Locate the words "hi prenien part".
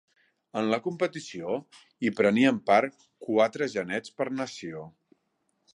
2.07-3.07